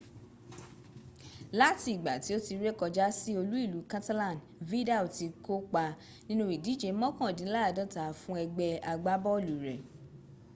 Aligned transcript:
lati 1.59 1.87
igba 1.95 2.13
ti 2.23 2.29
o 2.37 2.39
ti 2.45 2.53
re 2.63 2.71
koja 2.79 3.05
si 3.19 3.31
olu-ilu 3.41 3.79
catalan 3.91 4.37
vidal 4.69 5.05
ti 5.17 5.25
ko 5.45 5.55
pa 5.73 5.85
ninu 6.27 6.43
idije 6.57 6.89
mokandinlaadota 7.01 8.03
fun 8.21 8.37
egbe 8.45 8.67
agbabolu 8.91 9.53
re 9.65 9.75